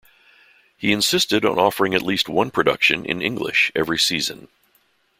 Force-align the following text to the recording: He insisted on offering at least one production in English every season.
He 0.77 0.91
insisted 0.93 1.45
on 1.45 1.59
offering 1.59 1.93
at 1.93 2.01
least 2.01 2.27
one 2.27 2.49
production 2.49 3.05
in 3.05 3.21
English 3.21 3.71
every 3.75 3.99
season. 3.99 4.47